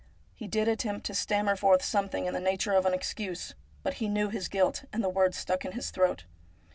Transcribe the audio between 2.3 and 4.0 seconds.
the nature of an excuse, but